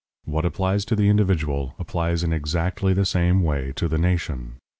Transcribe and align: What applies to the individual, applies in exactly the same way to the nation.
What 0.25 0.45
applies 0.45 0.83
to 0.85 0.95
the 0.95 1.09
individual, 1.09 1.75
applies 1.77 2.23
in 2.23 2.33
exactly 2.33 2.93
the 2.93 3.05
same 3.05 3.43
way 3.43 3.71
to 3.75 3.87
the 3.87 3.99
nation. 3.99 4.55